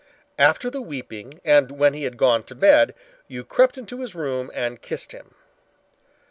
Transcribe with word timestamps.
After 0.39 0.71
the 0.71 0.81
weeping 0.81 1.39
and 1.45 1.77
when 1.77 1.93
he 1.93 2.05
had 2.05 2.17
gone 2.17 2.41
to 2.45 2.55
bed, 2.55 2.95
you 3.27 3.43
crept 3.43 3.77
into 3.77 3.99
his 3.99 4.15
room 4.15 4.49
and 4.51 4.81
kissed 4.81 5.11
him. 5.11 5.35